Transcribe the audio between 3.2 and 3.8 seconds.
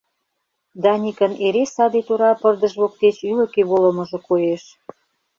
ӱлыкӧ